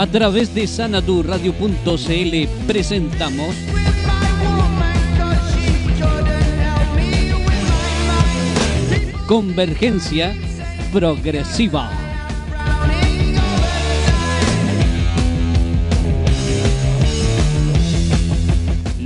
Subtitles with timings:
[0.00, 3.54] A través de sanadurradio.cl presentamos
[9.26, 10.34] Convergencia
[10.90, 11.90] Progresiva.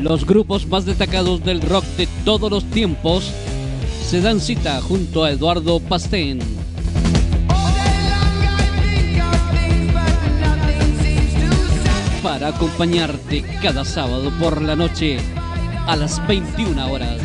[0.01, 3.33] Los grupos más destacados del rock de todos los tiempos
[4.09, 6.64] se dan cita junto a Eduardo Pastén.
[12.35, 15.19] Para acompañarte cada sábado por la noche
[15.87, 17.21] a las 21 horas.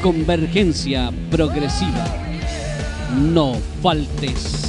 [0.00, 2.06] Convergencia progresiva.
[3.14, 4.62] No faltes.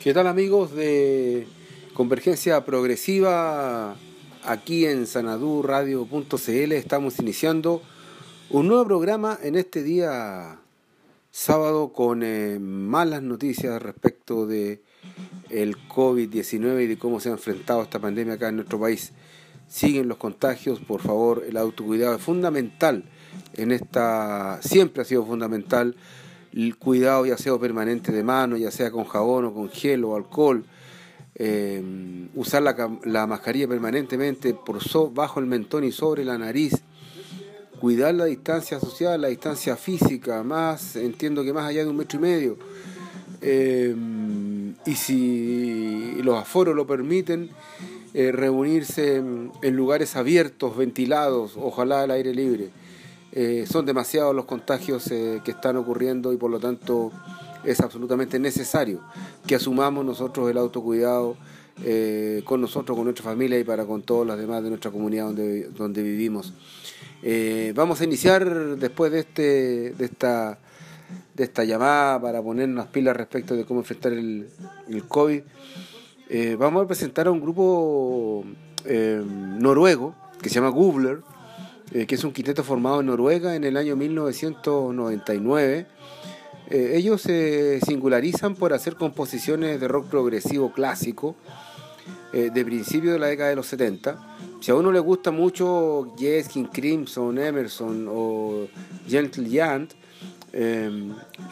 [0.00, 1.55] ¿Qué tal amigos de
[1.96, 3.96] Convergencia Progresiva?
[4.44, 7.80] Aquí en sanadurradio.cl estamos iniciando
[8.50, 10.58] un nuevo programa en este día
[11.30, 14.82] sábado con eh, malas noticias respecto de
[15.48, 19.12] el COVID-19 y de cómo se ha enfrentado esta pandemia acá en nuestro país.
[19.66, 23.04] Siguen los contagios, por favor, el autocuidado es fundamental
[23.54, 25.96] en esta, siempre ha sido fundamental
[26.52, 30.14] el cuidado y aseo permanente de manos, ya sea con jabón o con gel o
[30.14, 30.66] alcohol,
[31.38, 31.82] eh,
[32.34, 34.80] usar la, la, mascarilla permanentemente por
[35.12, 36.74] bajo el mentón y sobre la nariz,
[37.80, 42.18] cuidar la distancia social, la distancia física, más, entiendo que más allá de un metro
[42.18, 42.56] y medio,
[43.42, 43.94] eh,
[44.86, 47.50] y si los aforos lo permiten,
[48.14, 52.70] eh, reunirse en lugares abiertos, ventilados, ojalá al aire libre.
[53.38, 57.12] Eh, son demasiados los contagios eh, que están ocurriendo y por lo tanto
[57.66, 59.00] es absolutamente necesario
[59.46, 61.36] que asumamos nosotros el autocuidado
[61.84, 65.26] eh, con nosotros, con nuestra familia y para con todos los demás de nuestra comunidad
[65.26, 66.54] donde, donde vivimos.
[67.74, 69.42] vamos a iniciar después de, este,
[69.92, 70.58] de, esta,
[71.34, 74.48] de esta llamada para ponernos las pilas respecto de cómo enfrentar el,
[74.88, 75.42] el COVID.
[76.58, 78.44] vamos a presentar a un grupo
[79.58, 80.72] noruego que se llama
[81.92, 85.86] eh, que es un quinteto formado en Noruega en el año 1999.
[86.68, 91.36] Eh, ellos se singularizan por hacer composiciones de rock progresivo clásico
[92.32, 94.36] eh, de principio de la década de los 70.
[94.60, 98.66] Si a uno le gusta mucho Yes, King Crimson, Emerson o
[99.06, 99.92] Gentle Giant,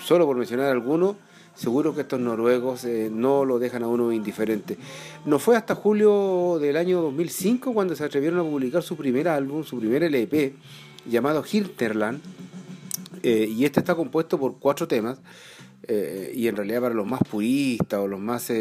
[0.02, 1.16] solo por mencionar algunos,
[1.54, 4.76] seguro que estos noruegos eh, no lo dejan a uno indiferente.
[5.25, 9.64] No fue hasta julio del año 2005 cuando se atrevieron a publicar su primer álbum,
[9.64, 10.54] su primer LP,
[11.08, 12.20] llamado Hinterland,
[13.24, 15.18] eh, y este está compuesto por cuatro temas,
[15.88, 18.52] eh, y en realidad para los más puristas o los más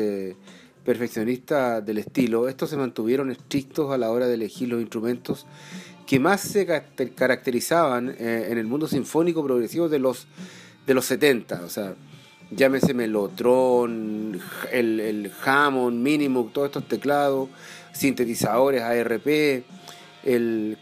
[0.85, 5.46] perfeccionistas del estilo, estos se mantuvieron estrictos a la hora de elegir los instrumentos
[6.07, 6.66] que más se
[7.16, 10.28] caracterizaban en el mundo sinfónico progresivo de los,
[10.85, 11.96] de los 70, o sea,
[12.52, 14.40] llámese Melotron,
[14.72, 17.50] el, el Hammond, Minimoog, todos estos teclados,
[17.94, 19.63] sintetizadores ARP,
[20.23, 20.78] el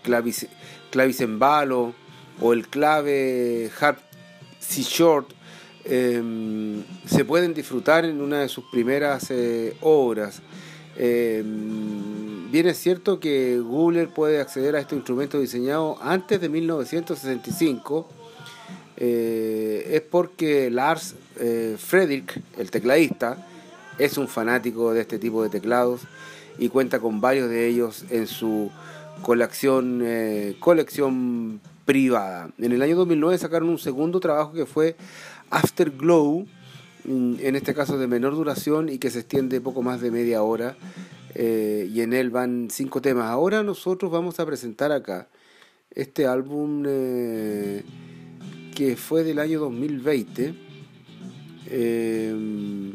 [0.91, 1.93] clavicembalo
[2.39, 3.99] o el clave Harp
[4.59, 5.29] C Short,
[5.83, 10.41] em, se pueden disfrutar en una de sus primeras eh, obras.
[10.95, 18.07] Em, bien es cierto que Guller puede acceder a este instrumento diseñado antes de 1965
[19.03, 23.47] eh, es porque Lars eh, Fredrik, el tecladista,
[23.97, 26.01] es un fanático de este tipo de teclados
[26.59, 28.69] y cuenta con varios de ellos en su
[29.23, 32.51] colección, eh, colección privada.
[32.57, 34.95] En el año 2009 sacaron un segundo trabajo que fue
[35.49, 36.45] Afterglow,
[37.05, 40.75] en este caso de menor duración y que se extiende poco más de media hora.
[41.35, 43.25] y en él van cinco temas.
[43.25, 45.29] Ahora nosotros vamos a presentar acá
[45.95, 46.83] este álbum
[48.71, 50.55] que fue del año 2020,
[51.67, 52.93] eh,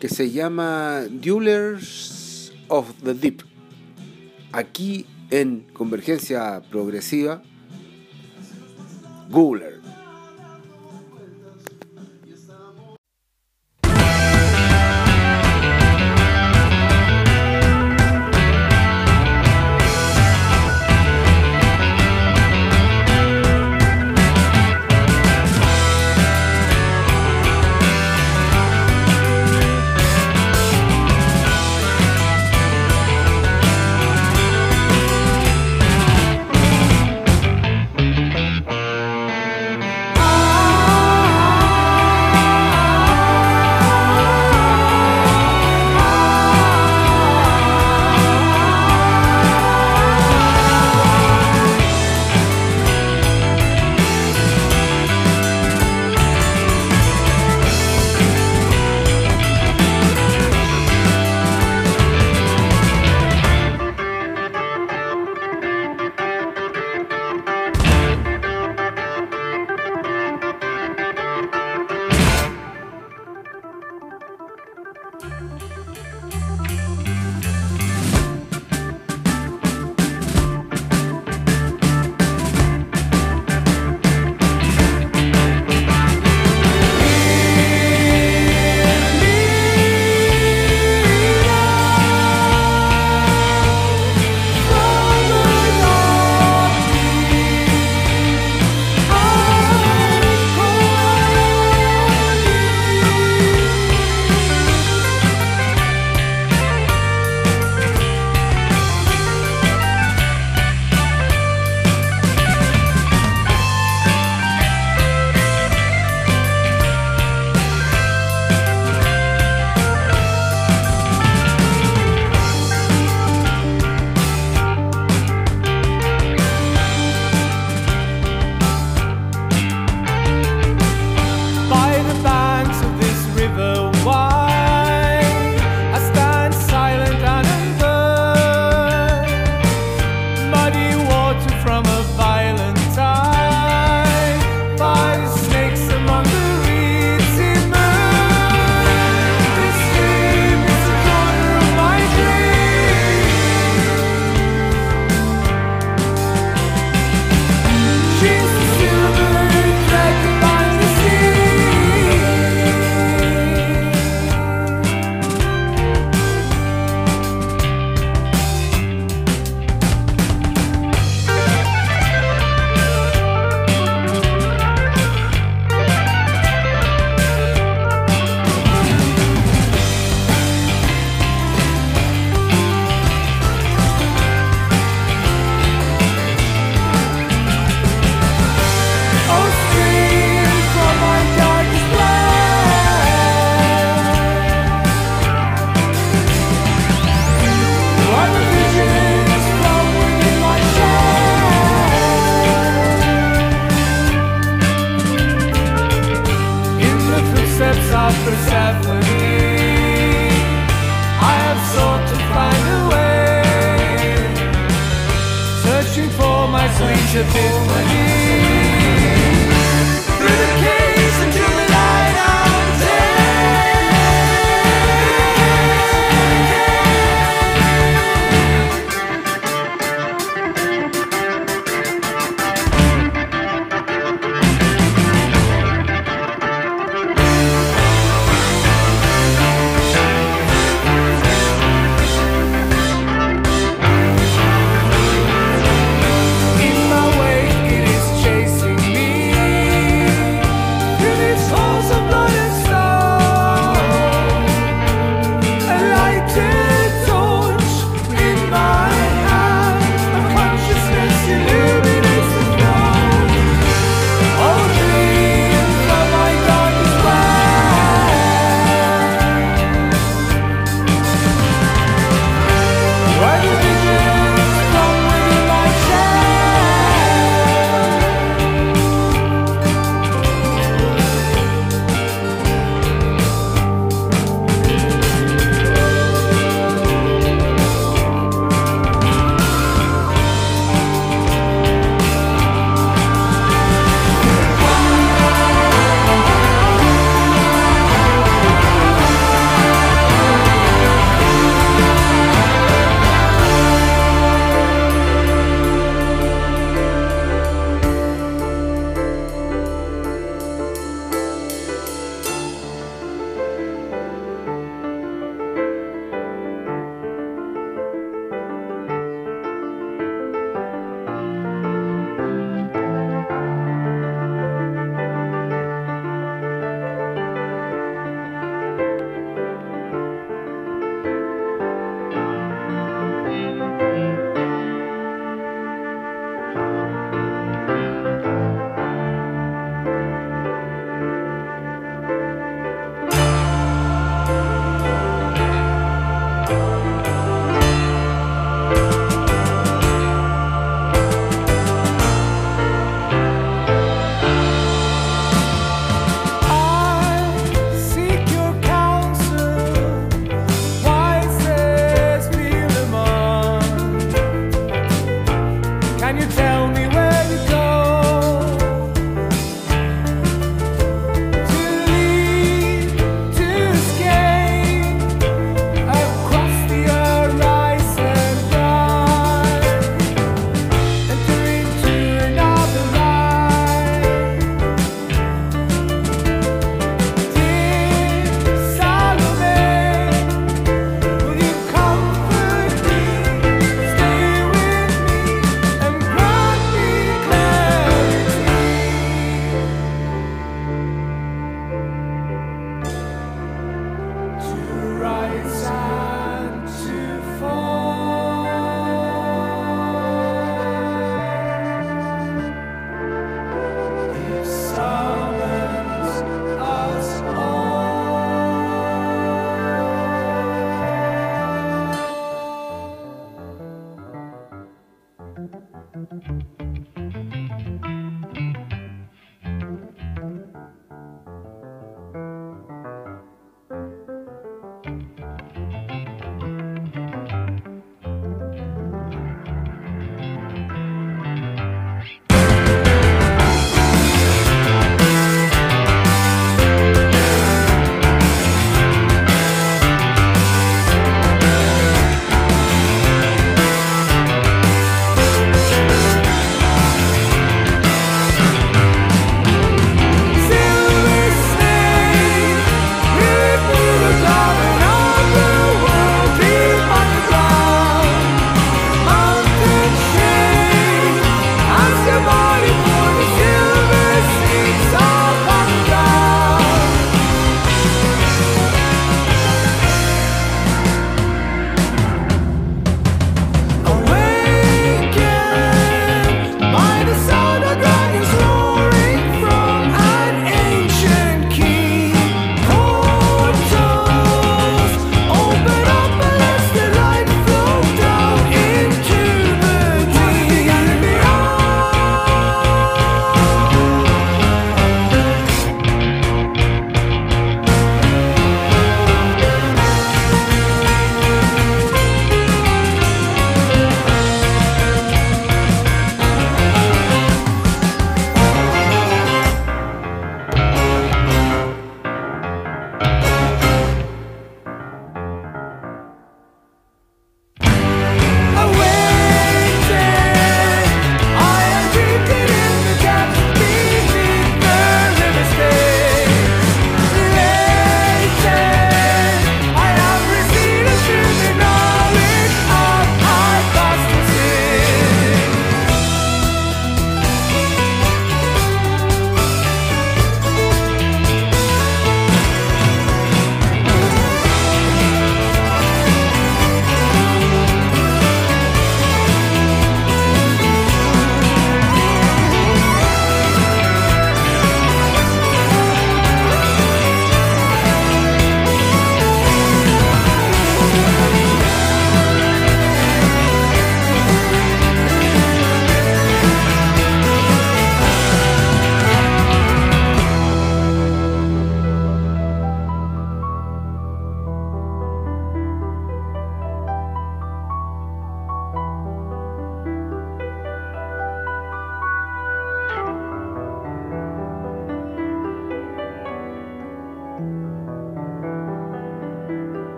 [0.00, 3.42] que se llama Duelers of the Deep.
[4.52, 7.42] Aquí en Convergencia Progresiva,
[9.30, 9.73] Guler.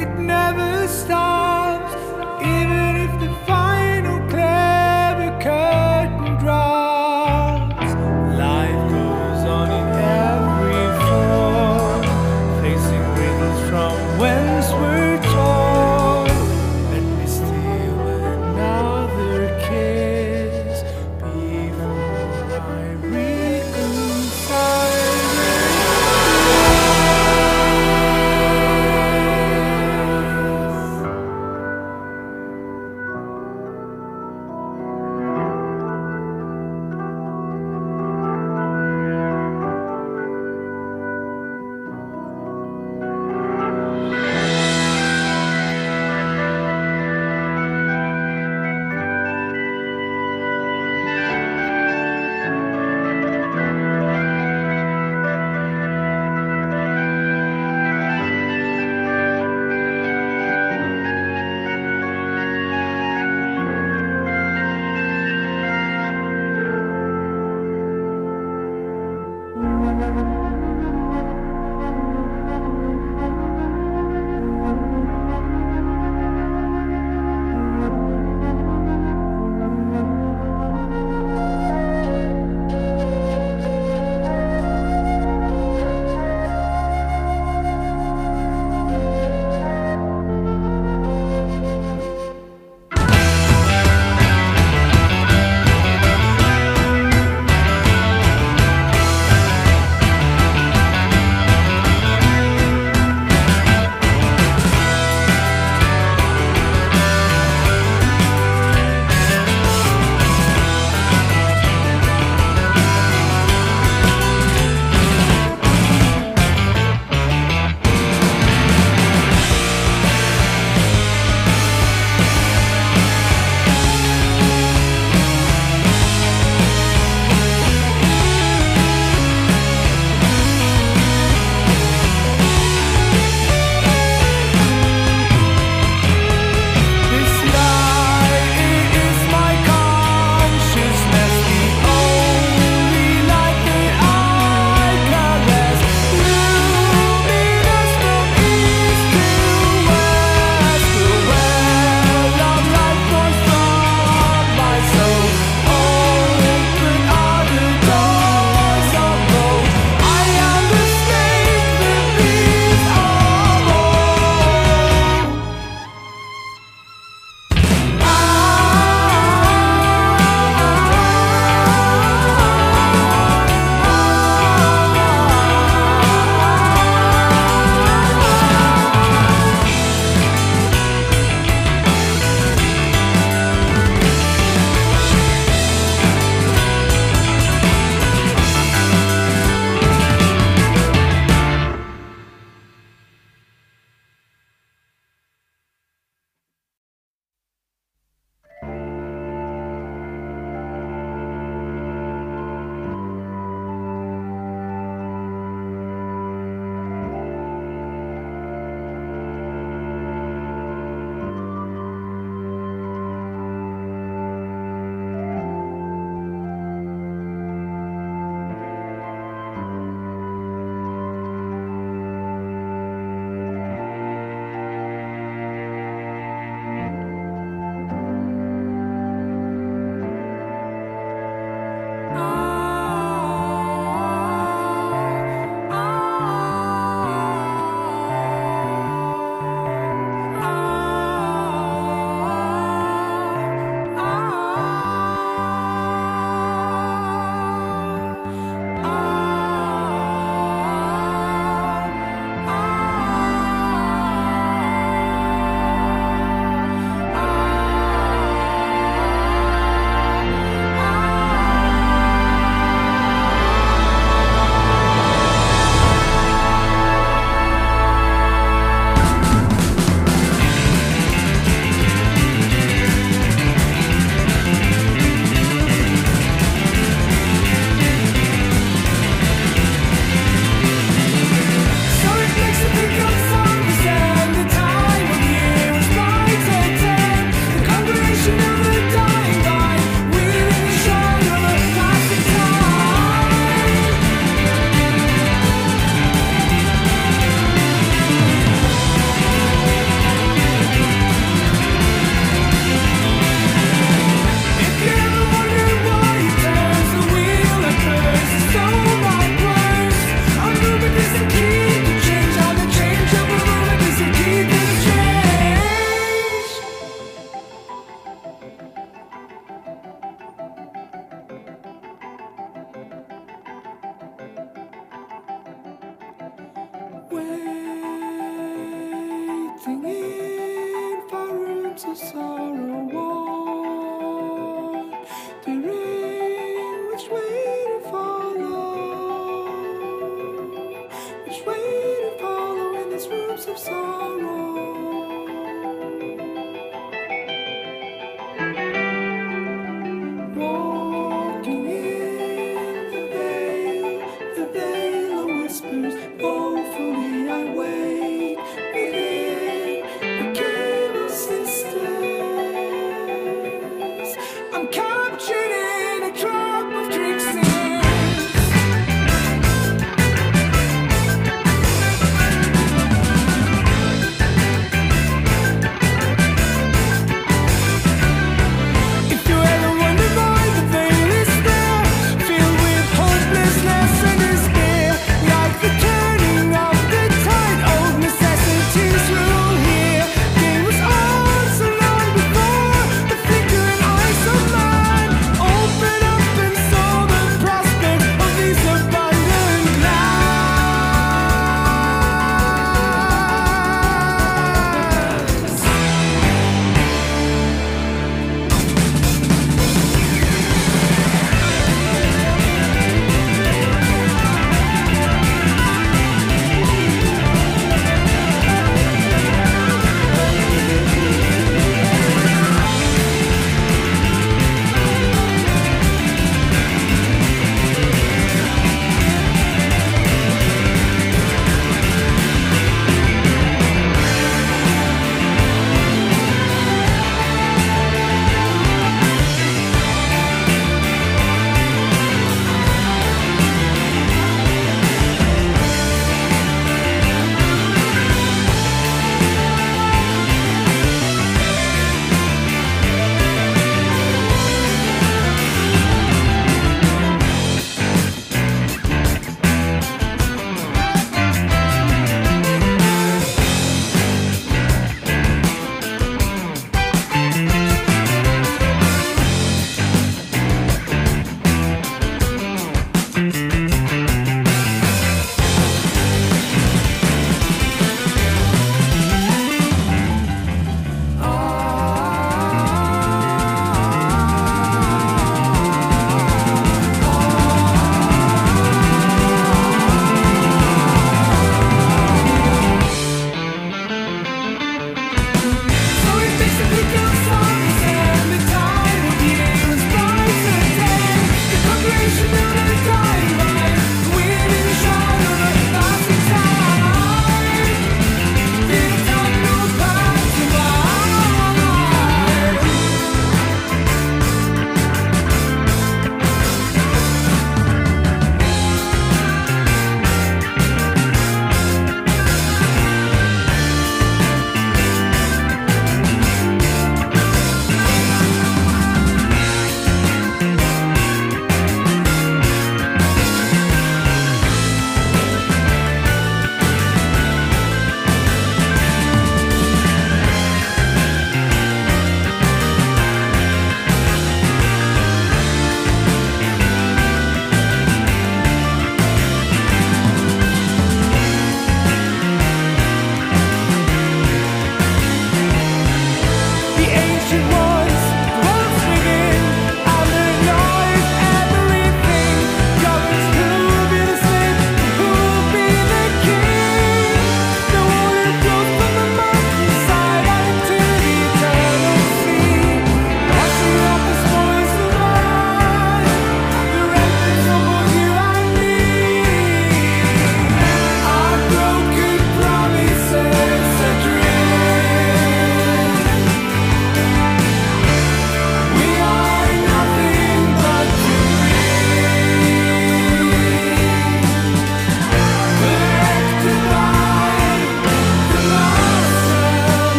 [0.00, 1.94] it never stops.
[2.42, 2.87] Even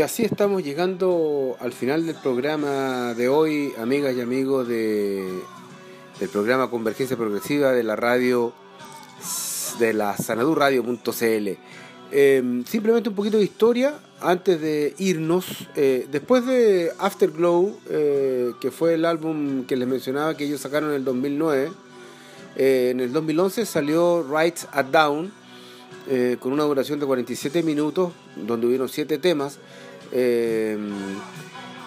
[0.00, 5.42] Y así estamos llegando al final del programa de hoy, amigas y amigos de,
[6.18, 8.54] del programa Convergencia Progresiva de la radio
[9.78, 11.48] de la sanadurradio.cl.
[12.12, 13.92] Eh, simplemente un poquito de historia
[14.22, 15.68] antes de irnos.
[15.76, 20.88] Eh, después de Afterglow, eh, que fue el álbum que les mencionaba que ellos sacaron
[20.88, 21.72] en el 2009,
[22.56, 25.30] eh, en el 2011 salió Rights at Down,
[26.08, 29.58] eh, con una duración de 47 minutos, donde hubieron 7 temas.
[30.12, 30.78] Eh,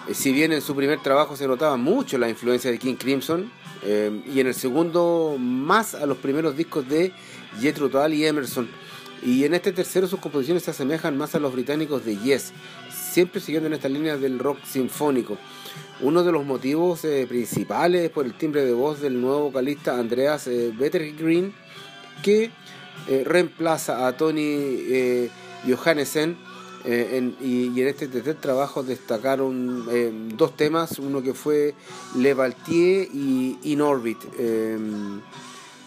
[0.06, 3.50] Eh, si bien en su primer trabajo se notaba mucho la influencia de King Crimson,
[3.82, 7.12] eh, y en el segundo más a los primeros discos de
[7.60, 8.68] Jethro Tull y Emerson.
[9.22, 12.52] Y en este tercero sus composiciones se asemejan más a los británicos de Yes,
[12.90, 15.38] siempre siguiendo en esta línea del rock sinfónico.
[16.00, 20.50] Uno de los motivos eh, principales por el timbre de voz del nuevo vocalista Andreas
[20.78, 21.54] Bettergreen,
[22.22, 22.50] que
[23.24, 25.28] reemplaza a Tony
[25.66, 26.36] Johannesen
[26.86, 31.74] eh, y, en este tercer trabajo destacaron eh, dos temas, uno que fue
[32.16, 34.18] Le Valtier y In Orbit.
[34.38, 34.78] Eh,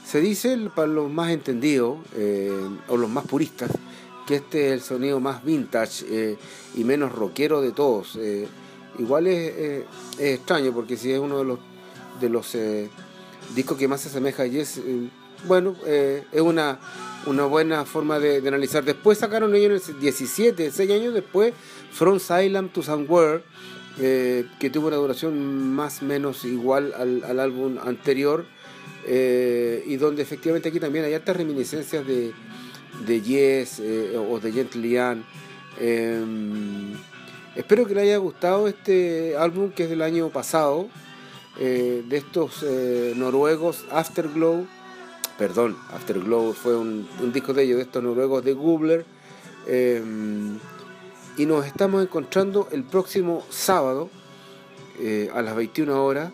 [0.03, 1.97] se dice, para los más entendidos
[2.87, 3.69] o los más puristas,
[4.25, 6.37] que este es el sonido más vintage
[6.75, 8.17] y menos rockero de todos.
[8.97, 9.83] igual es,
[10.17, 11.59] extraño porque si es uno de los,
[12.21, 12.55] de los
[13.53, 14.79] discos que más se asemeja a Yes,
[15.45, 16.79] bueno, es una
[17.27, 18.83] una buena forma de, analizar.
[18.83, 21.53] Después sacaron ellos en el 17, 6 años después,
[21.91, 23.43] From Silent to Somewhere,
[23.99, 28.45] eh, que tuvo una duración más o menos igual al, álbum anterior,
[29.05, 32.31] eh, y donde efectivamente aquí también hay hartas reminiscencias de,
[33.05, 35.25] de Yes eh, o de Gentleman.
[37.55, 40.87] espero que le haya gustado este álbum que es del año pasado,
[41.59, 42.63] de estos
[43.15, 44.67] noruegos Afterglow
[45.37, 49.05] perdón, Afterglow fue un, disco de ellos, de estos noruegos de Gubler.
[49.67, 50.01] Eh,
[51.37, 54.09] y nos estamos encontrando el próximo sábado
[54.99, 56.31] eh, a las 21 horas.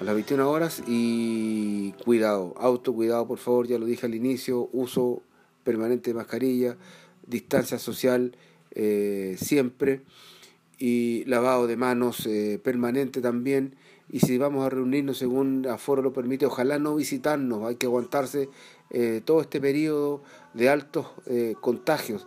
[0.00, 5.22] A las 21 horas y cuidado, autocuidado por favor, ya lo dije al inicio, uso
[5.64, 6.76] permanente de mascarilla,
[7.26, 8.36] distancia social
[8.70, 10.02] eh, siempre
[10.78, 12.28] y lavado de manos
[12.62, 13.74] permanente también
[14.10, 18.48] y si vamos a reunirnos según aforo lo permite, ojalá no visitarnos, hay que aguantarse
[18.90, 20.22] eh, todo este periodo
[20.54, 22.26] de altos eh, contagios.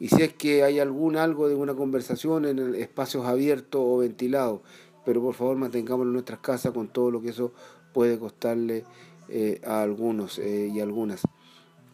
[0.00, 4.60] Y si es que hay algún algo de una conversación en espacios abiertos o ventilados,
[5.04, 7.52] pero por favor mantengámoslo en nuestras casas con todo lo que eso
[7.92, 8.84] puede costarle
[9.28, 11.22] eh, a algunos y algunas.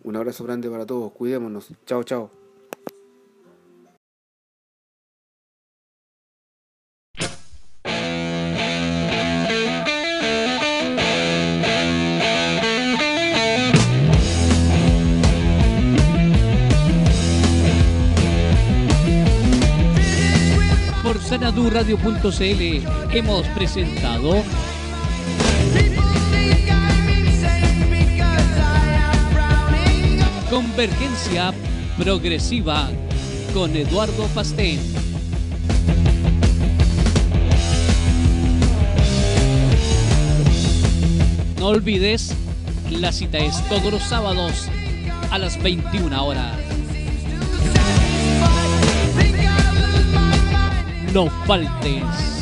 [0.04, 1.72] Un abrazo grande para todos, cuidémonos.
[1.84, 2.45] Chao, chao.
[21.64, 24.42] Radio.cl hemos presentado
[30.50, 31.54] Convergencia
[31.98, 32.90] Progresiva
[33.54, 34.78] con Eduardo Pastén.
[41.58, 42.34] No olvides,
[42.90, 44.68] la cita es todos los sábados
[45.30, 46.65] a las 21 horas.
[51.16, 52.35] No faltes.